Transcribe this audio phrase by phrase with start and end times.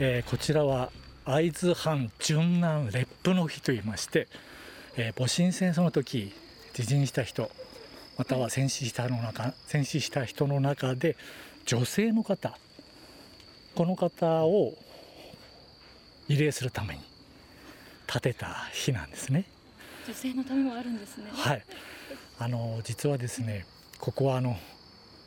[0.00, 0.92] えー、こちらは
[1.24, 4.28] 会津藩殉難烈婦の日といいまして、
[4.96, 6.32] えー、戊辰戦争の時
[6.76, 7.50] 自陣した人
[8.16, 11.16] または戦死したの中戦死した人の中で
[11.66, 12.56] 女性の方
[13.74, 14.74] この方を
[16.28, 17.00] 慰霊するために
[18.06, 19.44] 建てた日なんですね。
[20.06, 21.24] 女性のためもあるんですね。
[21.32, 21.62] はい。
[22.38, 23.66] あの実はですね、
[23.98, 24.56] ここはあの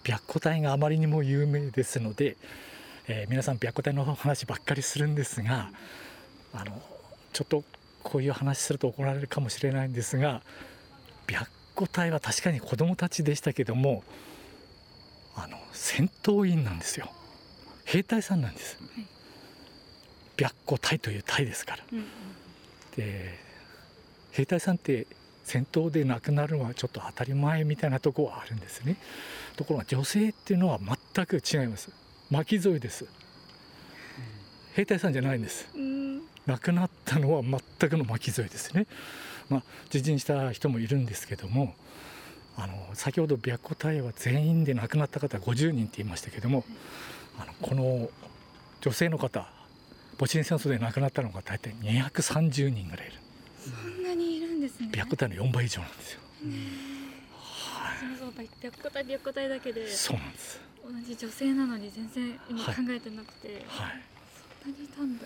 [0.04, 2.38] 白虎隊があまりにも有名ですので、
[3.14, 5.70] えー、皆さん白虎隊の話ばっかりするんですが、
[6.54, 6.82] あの
[7.34, 7.66] ちょっと
[8.04, 10.42] こういう話すると怒られるかもしれないんですが、
[11.28, 14.06] 白虎隊は確かに子供たちでしたけども、
[15.36, 17.12] あの戦闘員なんですよ。
[17.84, 18.78] 兵隊さんなんです。
[18.80, 19.06] はい、
[20.38, 21.84] 白虎隊という隊ですから。
[21.92, 22.06] うんうん、
[22.96, 23.38] で
[24.32, 25.06] 兵隊さんって
[25.44, 28.96] 戦闘で亡くなるのはちょっと当たり前みたいなところはあるんですね
[29.58, 31.92] ところが女性っていうのは全く違います
[32.32, 33.06] 巻き添えです、
[34.74, 35.68] 兵隊さんじゃないんです、
[36.48, 38.88] 亡くなったのは全くの巻き添えですね。
[39.50, 41.76] まあ自陣した人もいるんですけども
[42.56, 46.64] あの先ほど白虎隊は全員で亡くなった方50人って言いましたけども
[47.38, 48.10] あのこの
[48.80, 49.46] 女性の方
[50.18, 53.22] 戊辰戦争で亡くなったのが大体230人ぐらいいる。
[54.62, 54.90] ですね。
[54.94, 56.20] 白虎隊の4倍以上なんですよ、
[57.26, 59.88] はい、そうそう白虎隊白虎隊だけで。
[59.92, 64.04] そうなんです同じ女性なのに全然今考えてなくて、はい、
[64.64, 65.26] そんなにいたんだ。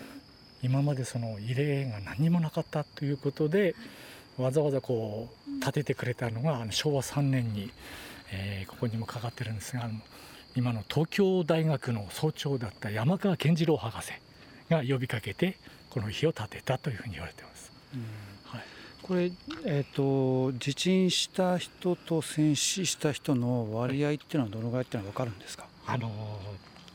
[0.62, 3.74] 今までその慰霊が何もなかったということで、
[4.36, 7.70] はい、わざわざこう建ててくれたのが、あの昭和3年に、
[8.32, 9.88] えー、ここにもかかってるんですが
[10.56, 14.12] 今の東京大学の総長だった山川健次郎博士
[14.70, 15.58] が呼びかけて
[15.90, 17.72] この日を建てたというふうに言われてます。
[17.94, 18.35] うん
[19.02, 19.30] これ、
[19.64, 25.66] えーと、地震した人と戦死した人の割合っていうのはどのぐらいっていうのは分かるんですか？
[25.86, 26.10] あの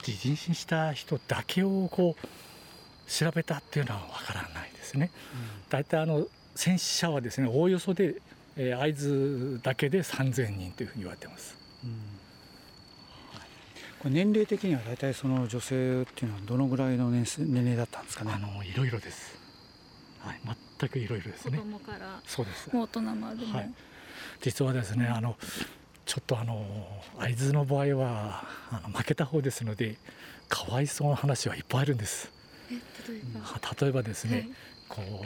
[0.03, 5.11] 地震した人だけをこう調べたっていうのは分からないですね。
[5.69, 8.15] 大、う、体、ん、あの戦死者はですねおおよそで、
[8.57, 11.55] えー、会津だけで3000人というふうに言われてます。
[11.83, 11.91] うん
[13.99, 18.31] これ年齢的には大体その女性っていうのはどのぐらいの年年齢だったんですかね？
[18.33, 19.37] あのいろいろです。
[20.21, 20.39] はい、
[20.81, 21.57] 全くいろいろですね。
[21.57, 22.19] 子供から。
[22.25, 22.69] そうです。
[22.73, 23.73] 大人まではい、
[24.41, 25.37] 実はですね、あの
[26.05, 26.65] ちょっとあの
[27.19, 29.97] 会津の場合はあの負けた方ですので、
[30.49, 32.31] かわいそうな話はいっぱいあるんです。
[32.69, 32.77] 例
[33.15, 33.75] えば？
[33.79, 34.49] 例えばですね、はい、
[34.89, 35.25] こう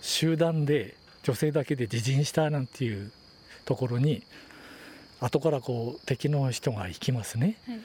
[0.00, 3.12] 集団で女性だけで自陣したなんていう
[3.64, 4.22] ところに
[5.20, 7.80] 後からこう敵の人が行きますね、はい、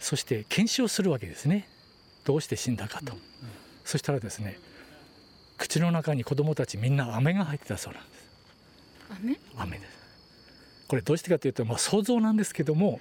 [0.00, 1.68] そして検証するわけですね。
[2.24, 3.22] どうして死んだかと、うんうん、
[3.84, 4.58] そしたらですね
[5.62, 8.22] 口の中に子供たちみんな飴が入ってたそうなんです。
[9.22, 9.38] 飴？
[9.56, 9.92] 飴です。
[10.88, 13.00] これどうしてかというと、まあ、想像なんですけども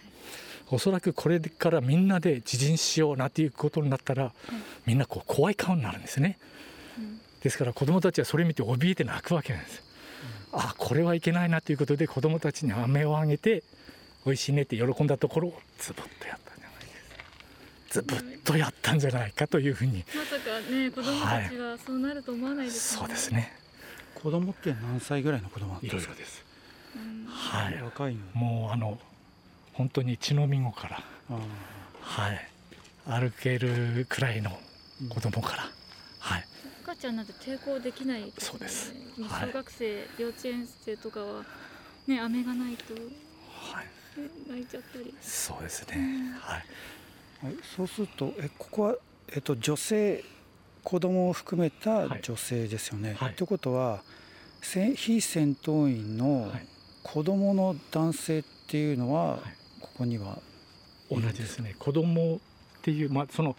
[0.69, 4.31] おそらくこれからみんなで自陣しようなっていうことになったら、
[4.85, 6.37] みんなこう怖い顔になるんですね、
[6.97, 9.83] うん、ですから子供たちはそれ見て怯えて泣くわけなんです、
[10.53, 13.63] うん、あこれはいけないなということで子供たちに飴をあげて
[14.25, 16.50] 美味しいねって喜んだところをズボッとやった
[17.91, 20.05] ずぶっとやったんじゃないかというふうに。
[20.15, 23.01] まさかね子供たちはそうなると思わないです、ね。
[23.01, 23.53] はい、そうですね。
[24.15, 26.15] 子供って何歳ぐらいの子供なんですか？
[26.15, 26.45] です、
[27.27, 27.81] はい。
[27.81, 28.97] 若いもうあの
[29.73, 31.03] 本当に血のみ子から
[32.01, 32.47] はい。
[33.05, 34.51] 歩けるくらいの
[35.09, 35.69] 子供から、うん、
[36.19, 36.45] はい。
[36.83, 38.93] 赤ちゃんなんて抵抗できない、ね、そうです。
[39.17, 41.43] 小学生、はい、幼稚園生とかは
[42.07, 43.87] ね飴がないと、はい、
[44.49, 45.13] 泣いちゃったり。
[45.19, 46.65] そうですね、うん、はい
[47.43, 48.95] はい、そうするとえここは、
[49.33, 50.23] えっと、女性
[50.83, 53.15] 子供を含めた女性ですよね。
[53.19, 54.01] はい、ということは
[54.61, 56.51] 非戦闘員の
[57.03, 59.39] 子供の男性っていうのは、
[59.79, 60.37] ここには
[61.09, 61.75] 同じですね。
[61.79, 62.39] 子供っ
[62.81, 63.55] ていう、まあ、その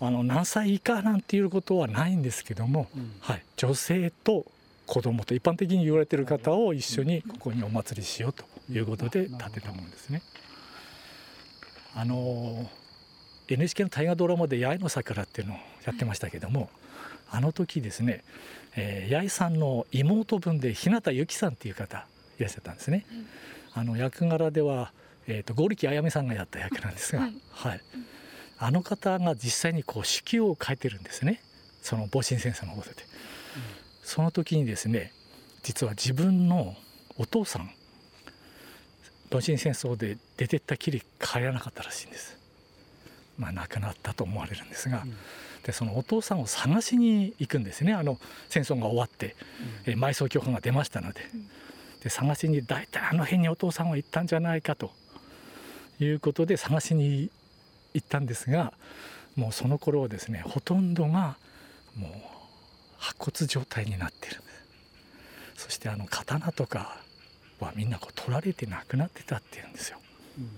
[0.00, 4.46] あの何歳以下なんていうことはないんですけども、うん、はい、女性と
[4.86, 10.22] 子供と一般的に言われている方を一緒にここにお祭りしようということで建てたものですね。
[11.94, 12.70] あの
[13.48, 16.70] NHK の大河ドラマで「八重の桜」っていうのをやってましたけども、
[17.30, 18.24] あの時ですね、
[18.76, 22.06] えー、八重さんの妹分で日向由紀さんっていう方
[22.38, 23.06] いらっしゃったんですね。
[23.74, 24.92] あの役柄では、
[25.26, 27.80] えーと、剛力あやめさんがやった役なんですが、はい、はい、
[28.58, 31.40] あの方が実際にこう手記を書いてるんですね。
[31.82, 32.96] その戊辰戦争のことで、うん、
[34.02, 35.12] その時にですね
[35.62, 36.74] 実は自分の
[37.16, 37.70] お父さん
[39.30, 42.37] 戊辰戦争で出てったきり帰らなかったらしいんです
[43.38, 45.14] まあ、亡くなったと思われるんですが、うん、
[45.62, 47.92] でそのお父さんを探しに行くんですね。
[47.94, 48.18] あの
[48.48, 49.36] 戦争が終わって、
[49.86, 51.20] うん、え埋葬許可が出ましたので。
[51.32, 51.48] うん、
[52.00, 54.92] で探しに大体あの辺にお父さんは行ったんじゃないかと。
[56.00, 57.28] いうことで探しに
[57.92, 58.72] 行ったんですが
[59.34, 61.36] もうその頃はですねほとんどが
[61.96, 62.10] もう
[62.98, 64.42] 白骨状態になってる。
[65.56, 66.98] そしてあの刀とか
[67.58, 69.98] はみんなこう取られてなくなってたっていうんですよ、
[70.38, 70.50] うん、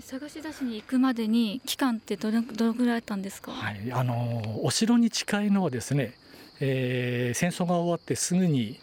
[0.00, 6.14] 探し出しに行くまでに期間ってどれどのぐらいあったんですか、はい、あのお城に近いのはですね、
[6.60, 8.78] えー、戦争が終わってすぐに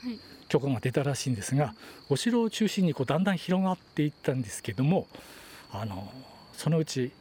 [0.50, 1.76] 許可が出たらしいんですが、はい、
[2.12, 5.08] お城を中心にこうだんだん広がっていったんですけども
[5.72, 6.12] あの
[6.54, 7.12] そのうち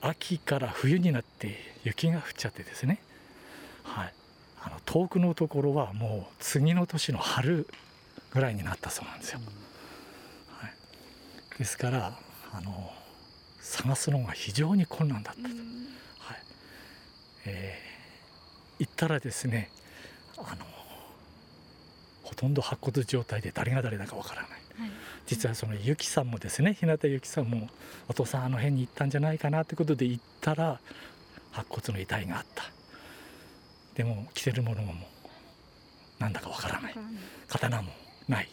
[0.00, 3.00] 秋から冬になって雪が降っちゃってですね、
[3.82, 4.14] はい、
[4.62, 7.66] あの遠くのところはもう次の年の春
[8.30, 9.40] ぐらいになったそうなんですよ。
[10.50, 10.72] はい、
[11.58, 12.18] ですから
[12.52, 12.92] あの
[13.64, 15.48] 探すのが非常に困難だったと。
[15.48, 16.38] はい。
[17.46, 19.70] えー、行ったらですね
[20.36, 20.66] あの
[22.22, 24.50] ほとんど白骨状態で誰が誰だかわからない。
[25.26, 27.68] 実はそのゆきさんもですね日向ゆきさんも
[28.08, 30.80] お父さんあの辺に行ったんじゃないかなということで行ったら
[31.52, 32.64] 白骨の遺体があった。
[33.94, 34.94] でも着てるものも
[36.18, 36.94] なんだかわからない。
[37.48, 37.92] 刀も
[38.28, 38.48] ない。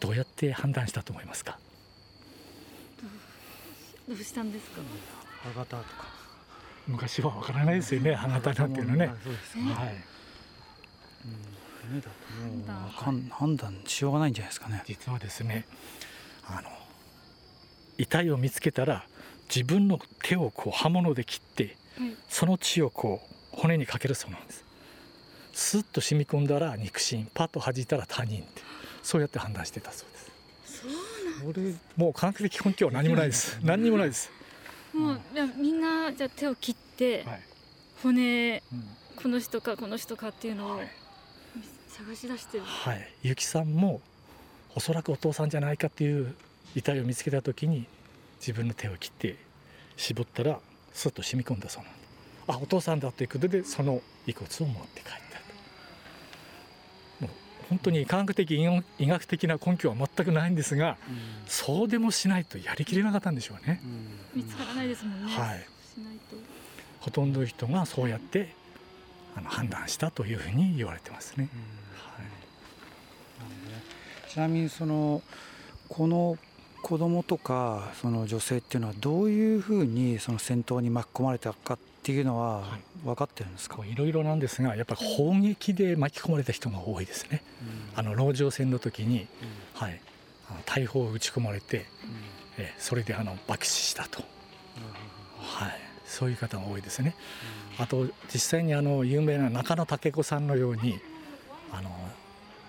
[0.00, 1.58] どうやって判断したと思いますか？
[4.08, 4.82] どうしたんですか？
[5.42, 6.04] 歯型とか。
[6.86, 9.06] 昔はわからないですよね歯型なんていうのね。
[9.06, 9.16] はい、
[11.24, 11.28] う
[11.90, 11.94] ん。
[11.94, 12.10] 目だと
[12.70, 13.30] もう。
[13.30, 14.82] 判断しようがないんじゃないですかね。
[14.86, 15.66] 実はですね
[16.46, 16.68] あの
[17.96, 19.06] 遺体を見つけたら
[19.48, 21.76] 自分の手をこう刃物で切って、
[22.28, 24.64] その血をこう骨にかけるそうなんです。
[25.52, 28.62] スッと染み込んだら肉親パッと弾いたら他人って
[29.02, 30.32] そうやって判断してたそうです
[31.40, 33.58] そうなんですもう科学的根拠は何もないです。
[33.62, 34.30] 何にもないです。
[34.92, 35.20] もう
[35.56, 37.40] みんなじゃ手を切って、はい、
[38.02, 38.84] 骨、うん、
[39.16, 40.88] この人かこの人かっていうのを、はい。
[41.88, 42.64] 探し出してる。
[42.64, 43.08] はい。
[43.22, 44.00] ゆきさんも
[44.74, 46.34] おそらくお父さんじゃないかっていう
[46.74, 47.86] 遺体を見つけた時に
[48.40, 49.36] 自分の手を切って
[49.96, 50.58] 絞ったら
[50.92, 51.98] スッと染み込んだそうなんで
[52.48, 55.33] あお父さんだということでその遺骨を持って帰った
[57.68, 58.62] 本当に科学的
[58.98, 61.16] 医学的な根拠は全くないんですが、うん、
[61.46, 63.80] そうでもしないとやりきれなかったんでしょうね、
[64.34, 65.66] うん、見つからないですもんね、はい、
[67.00, 68.54] ほとんどの人がそうやって
[69.36, 71.48] あの判断したというふうに言われてますね。
[71.52, 71.56] う
[74.28, 74.30] ん。
[74.30, 75.22] ちなみにその
[75.88, 76.38] この
[76.82, 82.64] 子供とかその女性っていうのはどういうふうにその戦闘に巻き込まれたかっていうのは
[83.02, 87.42] 分かってるんですか、はい、いろいろなんですがやっぱり砲撃で巻き込まれた人が多いですね、
[87.94, 89.26] うん、あの籠城戦の時に、うん、
[89.72, 89.98] はい、
[90.50, 91.84] あの大砲を撃ち込まれて、うん、
[92.58, 94.22] えそれであの爆死したと、
[95.38, 97.16] はい、そういう方が多いですね、
[97.78, 101.00] あと実際にあの有名な中野武子さんのように
[101.72, 101.90] あの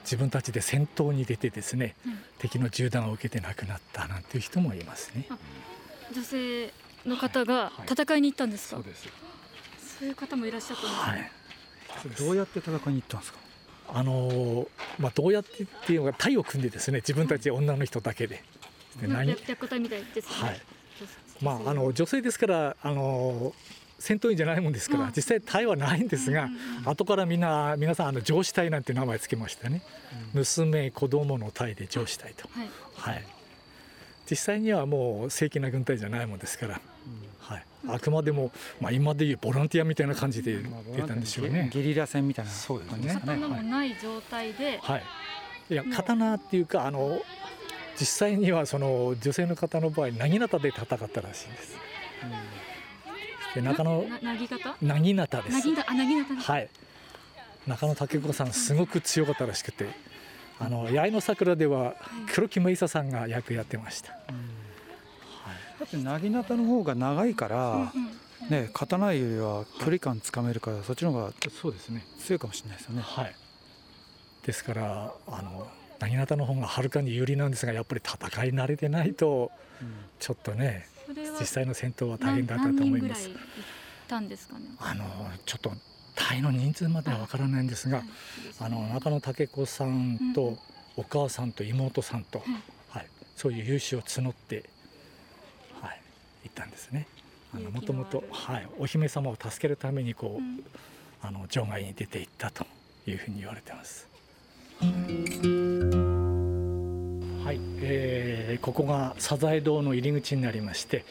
[0.04, 5.28] 自分たちで戦闘に出てですね、うん、敵の銃弾を受けて亡くなったなんていう人もいますね。
[6.14, 6.72] 女性
[7.06, 8.78] の方が戦いに行ったんですか？
[8.78, 9.10] はいはい、そうで
[9.80, 9.98] す。
[10.00, 12.28] そういう方もいらっしゃったんです、ね、はい。
[12.28, 13.40] どうやって戦いに行ったんですか？
[13.94, 14.68] あの
[15.00, 18.44] まあどうやってっていうのが隊を組んでですね自分たち女の人だけで。
[19.00, 19.34] で何？
[19.36, 20.50] 白隊みたいですね。
[20.50, 20.62] はい。
[21.42, 23.54] まああの女性ですからあの
[24.00, 26.50] 戦闘員じゃないもんですから、実際隊はないんですが、
[26.84, 29.82] 後からみんな皆さんあの上司隊なんて名前つけましたね、
[30.34, 32.50] 娘子供の隊で上司隊と、
[32.98, 33.24] はい、
[34.30, 36.82] 実際にはもう正規な軍隊じゃないもんですから、
[37.40, 38.52] はい、あくまでも、
[38.82, 40.58] まあ、今でいうボランティアみたいな感じで
[40.96, 43.14] 出たんでしょうね、ゲリラ戦みたいなそうですね。
[43.14, 45.04] 刀もない状態で、はい、
[45.70, 47.22] いや刀っていうかあの
[48.00, 51.78] 実際にはその女性の方の場合なぎなたで戦ったらしいんです。
[53.56, 53.62] うん。
[53.62, 55.56] で中野なぎ方なぎなたです。
[55.88, 56.70] あなぎなたはい。
[57.68, 59.88] 中野武子さんすごく強かったらしくて
[60.60, 61.96] あの八重の桜では
[62.34, 67.92] 黒木芽衣さんが役やってました、はい、だってなぎなたの方が長いから、
[68.50, 72.06] ね、刀よりは距離感つかめるからそっちの方がそうですね。
[72.20, 73.02] 強いかもしれないですよね。
[73.04, 73.36] はい、
[74.46, 75.68] ですからあの
[76.00, 79.52] なぎなたの方がはるかに有利なんですがやっぱり戦い慣れてないと、
[80.20, 80.88] ちょっとね
[81.40, 83.30] 実際の戦闘は大変だったと思います。
[84.08, 84.66] たんですかね？
[84.80, 85.06] あの
[85.46, 85.72] ちょっと
[86.16, 88.04] 隊の人数まではわからないんですが、
[88.60, 90.58] あの中野武子さんと
[90.98, 92.42] お母さんと妹さんと、
[92.90, 94.64] はい、そういう勇姿を募って、
[95.82, 96.02] はい、
[96.46, 97.08] 行ったんですね。
[97.54, 98.68] あのもともとはい。
[98.80, 100.44] お姫様を助けるためにこう、
[101.22, 102.66] あの場外に出て行ったと
[103.08, 104.08] いうふうに言われてます。
[104.80, 104.88] は
[107.54, 111.06] い、えー、ここがサザエ堂の入り口になりまして、はい、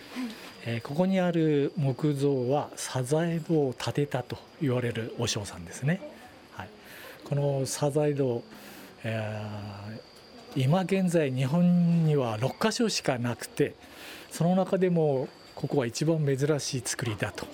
[0.67, 6.01] えー、ここにある木造はサザエ堂を建てたと言われる和尚さんですね。
[6.53, 6.69] はい、
[7.25, 8.43] このサザエ堂、
[9.03, 13.75] えー、今現在日本には6箇所しかなくて
[14.31, 17.47] その中でもここは一番珍しい造りだと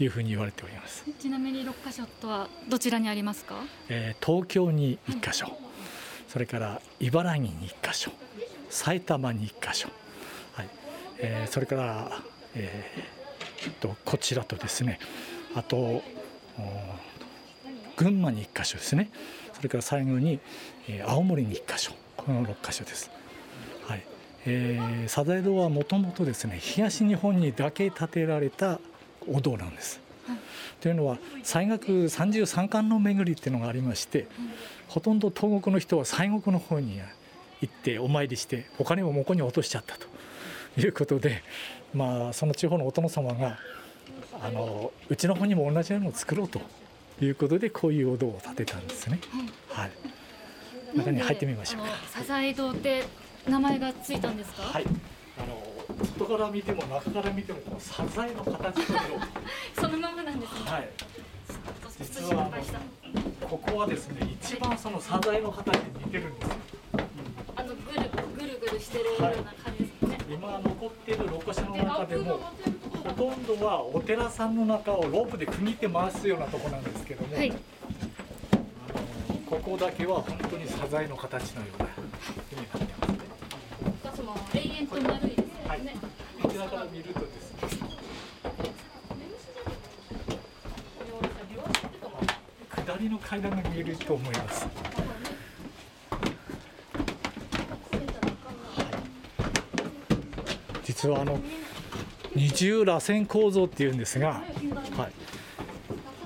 [0.00, 1.04] いうふうに言われております。
[1.20, 3.56] ちなみに6箇所とはどちらにありますか、
[3.88, 5.54] えー、東京に1箇所、はい、
[6.28, 8.10] それから茨城に1箇所。
[8.74, 9.88] 埼玉に1箇所、
[10.54, 10.68] はい。
[11.18, 12.22] えー、それから、
[12.54, 14.98] えー、とこちらとですね
[15.54, 16.02] あと
[17.96, 19.10] 群馬に1箇所ですね
[19.52, 20.40] それから最後に、
[20.88, 23.10] えー、青森に1箇所この6箇所です。
[23.86, 24.02] はい
[24.46, 28.80] えー、サザエ堂はもともとですね東日本にだけ建てられた
[29.28, 30.00] お堂なんです。
[30.26, 30.38] はい、
[30.80, 34.26] というのは西国33巻の巡りっていうのがありまして、
[34.88, 37.00] ほとんど東国の人は西国の方に
[37.60, 40.06] 行ってお参りしてお金をもこに落としちゃったと
[40.76, 41.42] いうことで、
[41.94, 43.58] まあ、その地方のお殿様が
[44.40, 46.60] あのうちの方にも同じようなのを作ろうと
[47.20, 49.20] いうことでこういうお堂を建てたんですね。
[49.70, 49.90] はい、
[50.96, 53.04] 中に入ってみましょうサザエ堂って
[53.48, 54.62] 名前がついたんですか？
[54.62, 54.84] はい。
[55.38, 58.74] あの外から見ても中から見てもこのサザエの形の
[59.80, 60.58] そのままなんですね。
[60.64, 60.88] はい。
[62.00, 62.50] 実は
[63.48, 66.56] ここはですね一番そのサザエの形に似てるんですよ。
[67.56, 69.63] あのぐるぐるぐるしてるような感じ
[70.44, 70.58] ですね。
[70.58, 72.40] 今残っている六箇所の中でも
[73.04, 77.58] ほとんどはお寺さんの中をロープで区切って回すようなとこなんですけども、はい、あの
[79.46, 84.60] ここだけは本当にサザエの形のような風になってますね。
[84.60, 85.44] 永遠と丸いですね。
[85.66, 85.80] はい、
[86.42, 87.58] こちらから見るとですね。
[92.86, 94.83] 下りの階段が見えると思います。
[101.04, 101.38] 実はあの
[102.34, 104.42] 二重螺旋構造っていうんですが、
[104.96, 105.12] はい、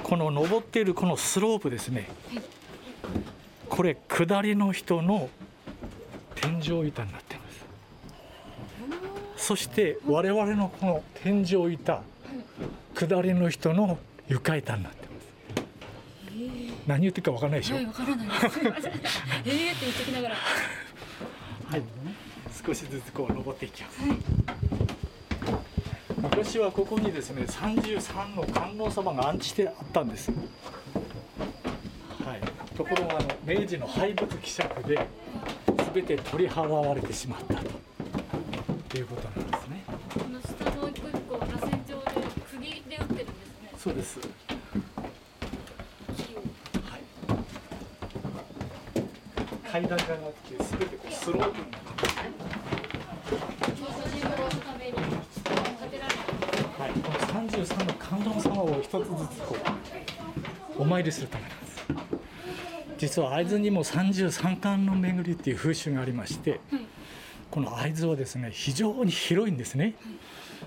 [0.04, 2.08] この登っているこのスロープですね。
[3.68, 5.28] これ下りの人の
[6.37, 7.42] 天井板になってま
[9.37, 9.47] す。
[9.49, 12.02] そして我々のこの天井板
[12.94, 15.26] 下りの人の床板になってます。
[16.87, 18.28] 何言ってるか分からないでしょ、はい、分からない。
[18.28, 20.37] で すええって言ってきながら。
[20.37, 21.82] はい。
[22.64, 24.38] 少しずつこう登っていきます、はい
[26.38, 30.37] 昔はここにですね33の観音様が安置してあったんです、は
[32.37, 35.04] い、ところがあの明治の廃仏希釈で
[35.92, 37.62] 全て取り払われてしまったと。
[38.97, 39.85] いうことなんですね。
[39.87, 42.11] この下の一個一個螺旋状で
[42.50, 43.26] 釘で打ってるんです
[43.62, 43.73] ね。
[43.76, 44.18] そうです。
[44.18, 44.25] は
[46.97, 47.02] い。
[49.71, 50.07] 階段がなく
[50.49, 52.09] て全てこうスロープになって
[57.57, 59.57] 33の観音様を一つずつこ
[60.78, 61.85] うお参りするためなんです。
[62.97, 66.61] 実は会津にも33巻の巡りっていう風習がありまして、
[67.50, 69.95] この会津はですね非常に広いんですね、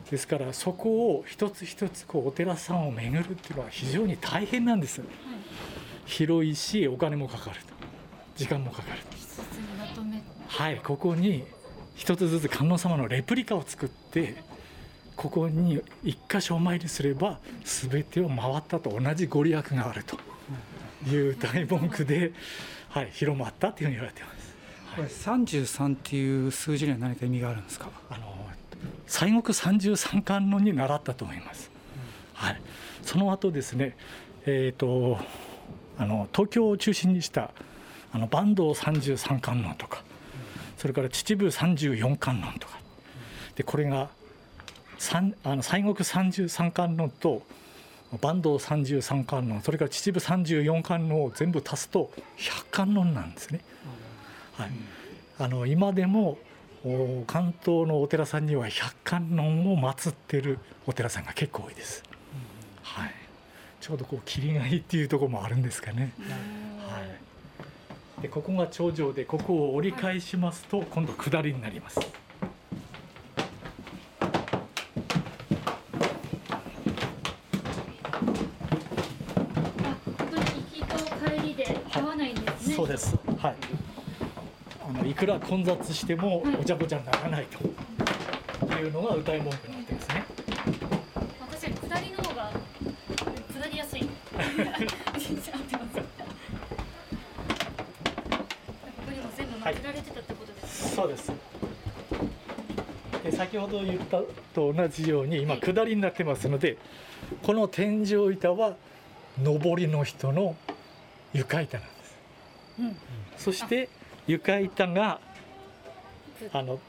[0.10, 5.02] ですからそこを一つ一つこうお寺さんを巡るっていうのは非常に大変なんです、
[6.06, 7.74] 広いしお金もかかると。
[8.36, 9.00] 時間もかかる
[10.48, 11.44] はいここに
[11.96, 14.36] 一つずつ観音様のレプリカを作って
[15.16, 20.18] ここに一箇所お参りすれば全てを回ったと同じご利益があると
[21.10, 22.34] いう大文句で、
[22.90, 24.56] はい、広まったというふうに言われています。
[24.96, 27.90] これ33っていう数字には何か意味があるんですか？
[28.10, 28.36] あの
[29.08, 31.72] 西国33巻のに習ったと思います。
[32.34, 32.62] はい、
[33.04, 33.96] その後ですね、
[34.46, 35.20] えーと、
[35.98, 37.52] あの東京を中心にした
[38.12, 40.04] あの坂東33観音とか
[40.78, 42.80] それから秩父34観音とか
[43.56, 44.10] でこれが
[45.44, 47.42] あの西国三十三観音と
[48.12, 53.62] 坂東三十三観音それから秩父三十四観音を全部足すと百観音なんですね。
[54.58, 54.70] はい、
[55.40, 56.38] あの今でも
[57.26, 62.04] 関東のお寺さんには百観音を祀ってるお寺さんが結構多いです。
[62.84, 63.14] はい、
[63.80, 66.12] ちょうどこう霧がいいっていうところもあるんですかね。
[66.88, 67.02] は
[68.20, 72.00] い、でここが頂上でここを折り返しますと今度下りになります。
[82.76, 83.16] そうです。
[83.38, 83.56] はい。
[84.84, 87.64] あのいくら混雑してもお茶ごちゃにならないと
[88.78, 90.26] いうのが歌い文句になってますね。
[91.40, 92.52] 私は下りの方が
[93.54, 94.02] 下りやすい。
[94.02, 94.42] ここ
[99.12, 101.32] にも全部混ぜられてたってことです、はい、そうです。
[103.24, 104.22] で先ほど言った
[104.54, 106.78] と同じように今下りになってますので、
[107.44, 108.76] この天井板は
[109.44, 110.56] 上りの人の
[111.34, 112.98] 床板なんで
[113.38, 113.44] す。
[113.44, 113.90] そして
[114.28, 115.20] 床板が
[116.54, 116.80] あの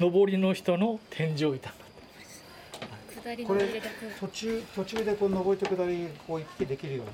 [0.00, 1.72] 上りの人の天井板
[3.14, 3.66] 下下りこれ
[4.20, 7.12] 途中途中でこう上りと下りこう行き来できるように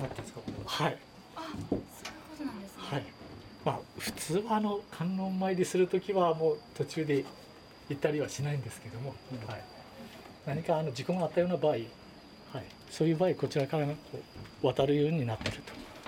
[0.00, 0.40] なってんですか？
[0.40, 0.98] これはい。
[1.36, 2.82] あそういうことなんですね。
[2.82, 3.02] はい。
[3.64, 7.24] まあ普通はあの観音参りする時はもう途中で
[7.88, 9.14] 行ったりはしないんですけども、
[9.46, 9.62] はい、
[10.46, 11.76] 何かあの事故があったような場合、
[12.52, 13.94] はい、そういう場合こちらからこ
[14.62, 15.58] う渡るようになってる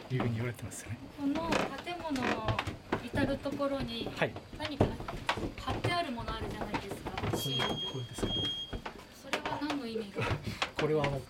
[0.09, 0.99] というふうに言われてますよね。
[1.19, 1.35] この
[1.85, 2.57] 建物の
[3.05, 4.09] 至る所に
[4.59, 4.85] 何か
[5.61, 7.11] 貼ってあるものあるじゃないですか。
[7.11, 7.69] はい、シール。
[7.69, 8.29] これですか。
[9.23, 10.27] それは何の意味が？
[10.81, 11.21] これはもう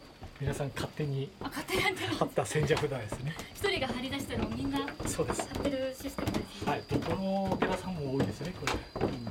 [0.41, 3.35] 皆さん勝手に貼った千社札ですね。
[3.55, 5.49] 一人が貼り出したのをみんなそうです。
[5.53, 6.71] 貼ってるシステムです、ね。
[6.71, 6.83] はい。
[6.89, 9.07] どこのお寺さんも多いですねこれ。
[9.07, 9.29] うん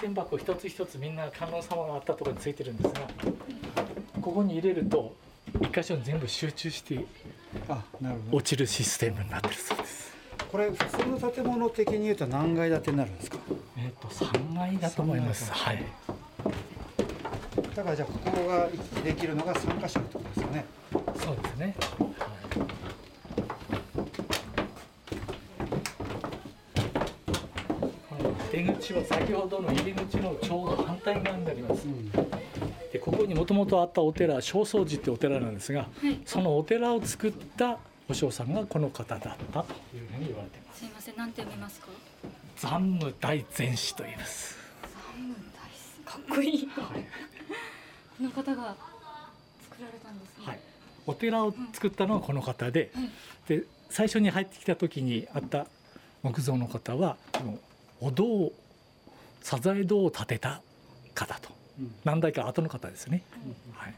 [0.00, 3.00] 銭箱一つ一つみんな観音様があったところについてるんですが
[4.20, 5.14] ここに入れると
[5.60, 7.04] 一箇所に全部集中して
[8.30, 10.10] 落ちるシステムになってるそうです。
[10.50, 13.38] これ普通の建物的に言うと何階建てになるんですか？
[13.78, 15.50] えっ、と3階だと思います。
[15.52, 15.84] はい。
[17.74, 20.64] だからじゃあここが行き来できるのが3箇所ってことですよね。
[21.16, 21.74] そうですね
[28.62, 40.80] 出口は先ほどの入り口のちょうど反対側になります、うん、でここにもともとあったお寺正倉寺ってお寺なんですが、はい、そのお寺を作ったお尚さんがこの方だったというふうに言われています。
[40.80, 41.86] すいません何て読みますか？
[42.56, 44.56] 残武大禅師と言います。
[44.82, 47.04] 残武大師かっこいい、はい、
[48.18, 48.76] この方が
[49.70, 50.60] 作られたんですね、はい、
[51.06, 53.02] お寺を作ったのはこの方で、うん。
[53.02, 53.10] はい、
[53.48, 55.66] で最初に入ってきた時にあった
[56.22, 57.16] 木造の方は
[58.00, 58.52] お堂
[59.42, 60.62] サザエ堂を建てた
[61.14, 63.94] 方と、うん、何代か後の方ですね、うん、はい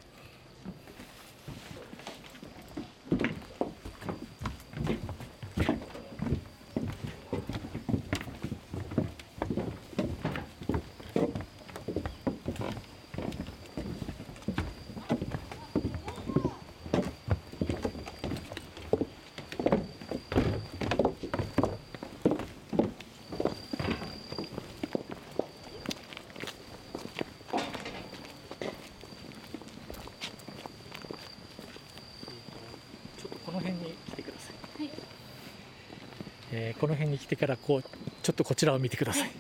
[36.55, 39.31] えー、この辺に来てからこうちょっとこちらを見てください。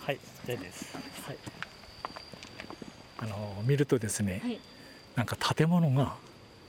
[0.00, 0.96] はい、でです。
[1.26, 1.36] はい。
[3.18, 4.58] あの見るとですね、はい、
[5.14, 6.16] なんか建物が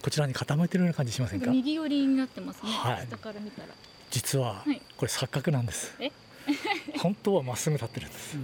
[0.02, 1.50] こちらに傾いてるような感じしませんか？
[1.50, 2.70] 右寄りになってますね。
[2.70, 3.70] はい、下から見たら。
[4.12, 4.64] 実は、
[4.98, 5.94] これ錯覚なんです。
[6.00, 6.12] え？
[7.00, 8.38] 本当はまっすぐ立ってるんです。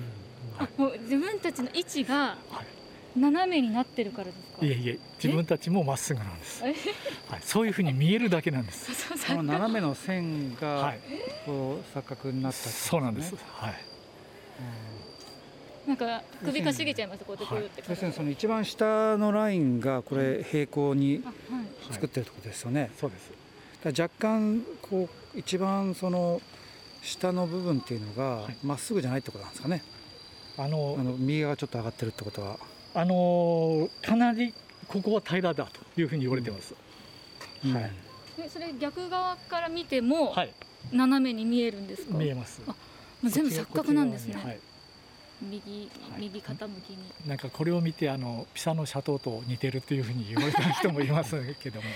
[0.57, 2.37] はい、もう自分たちの位置が、は
[3.15, 4.65] い、斜めになってるからですか？
[4.65, 6.63] いえいえ、自分たちもまっすぐなんです。
[6.63, 6.75] はい、
[7.41, 8.91] そういうふうに見えるだけなんです。
[9.17, 10.95] その斜めの線が
[11.45, 13.35] こう錯覚になった、ね、そうなんです。
[13.35, 13.73] はい。
[15.87, 17.25] なんか首かしげちゃいます。
[17.25, 17.89] こうやってって。
[17.89, 21.23] 要するにその一番下のラインがこれ平行に
[21.89, 22.91] 作ってるってことですよね。
[22.99, 23.31] そうです。
[23.99, 26.39] 若干こう一番その
[27.01, 29.83] 下の部分っていうのがまっすぐじゃないってことなんですかね。
[30.57, 32.59] あのあの右側ちょっと上がってるってことは。
[32.93, 34.53] あのかなり
[34.87, 36.75] ここは平らだというふうに言われてます。
[37.65, 37.91] うん、はい。
[38.49, 40.35] それ逆側から見ても、
[40.91, 42.17] 斜めに見えるんですか？
[42.17, 42.61] 見えます。
[42.67, 42.75] あ、も
[43.23, 44.35] う全部錯覚なんですね。
[44.35, 44.59] はい、
[45.41, 51.87] 右右傾きに、なんかこれを見てあのピサの斜塔と似てるというふうに言われた人もいますけども。